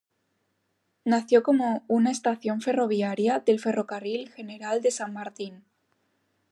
Nació 1.05 1.43
como 1.43 1.83
una 1.87 2.09
estación 2.09 2.61
ferroviaria 2.61 3.37
del 3.37 3.59
Ferrocarril 3.59 4.31
General 4.31 4.81
San 4.89 5.13
Martín. 5.13 5.63